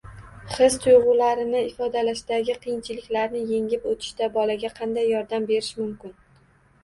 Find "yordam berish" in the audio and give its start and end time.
5.11-5.69